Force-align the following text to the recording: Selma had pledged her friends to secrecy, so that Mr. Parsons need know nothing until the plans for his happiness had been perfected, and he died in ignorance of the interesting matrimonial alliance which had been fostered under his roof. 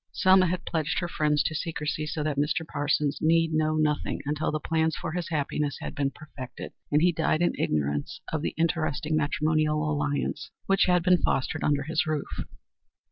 Selma 0.11 0.47
had 0.47 0.65
pledged 0.65 0.97
her 0.97 1.07
friends 1.07 1.43
to 1.43 1.53
secrecy, 1.53 2.07
so 2.07 2.23
that 2.23 2.35
Mr. 2.35 2.65
Parsons 2.65 3.19
need 3.21 3.53
know 3.53 3.75
nothing 3.75 4.19
until 4.25 4.51
the 4.51 4.59
plans 4.59 4.95
for 4.95 5.11
his 5.11 5.29
happiness 5.29 5.77
had 5.79 5.93
been 5.93 6.09
perfected, 6.09 6.71
and 6.91 7.03
he 7.03 7.11
died 7.11 7.43
in 7.43 7.53
ignorance 7.55 8.19
of 8.33 8.41
the 8.41 8.55
interesting 8.57 9.15
matrimonial 9.15 9.87
alliance 9.91 10.49
which 10.65 10.85
had 10.85 11.03
been 11.03 11.21
fostered 11.21 11.63
under 11.63 11.83
his 11.83 12.07
roof. 12.07 12.47